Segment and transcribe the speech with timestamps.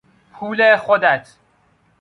[0.33, 1.27] پول خودت